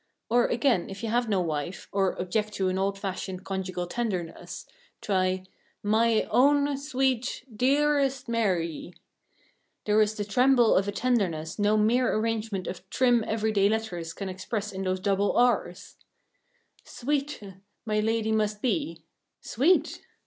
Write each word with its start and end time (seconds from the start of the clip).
Or, 0.31 0.47
again, 0.47 0.89
if 0.89 1.03
you 1.03 1.09
have 1.09 1.29
no 1.29 1.41
wife, 1.41 1.87
or 1.91 2.13
object 2.19 2.53
to 2.53 2.69
an 2.69 2.79
old 2.79 2.97
fashioned 2.97 3.45
conjugal 3.45 3.85
tenderness, 3.85 4.65
try 4.99 5.43
"Mye 5.83 6.27
owne 6.31 6.75
sweete 6.75 7.45
dearrest 7.55 8.27
Marrie." 8.27 8.95
There 9.85 10.01
is 10.01 10.15
the 10.15 10.25
tremble 10.25 10.73
of 10.75 10.87
a 10.87 10.91
tenderness 10.91 11.59
no 11.59 11.77
mere 11.77 12.11
arrangement 12.15 12.65
of 12.65 12.89
trim 12.89 13.23
everyday 13.27 13.69
letters 13.69 14.11
can 14.13 14.27
express 14.27 14.71
in 14.71 14.85
those 14.85 14.99
double 14.99 15.37
r's. 15.37 15.97
"Sweete" 16.83 17.61
my 17.85 17.99
ladie 17.99 18.31
must 18.31 18.59
be; 18.59 19.03
sweet! 19.39 20.01